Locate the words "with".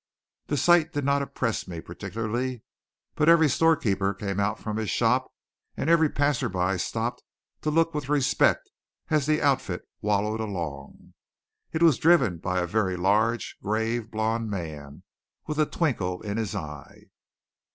7.93-8.09, 15.45-15.59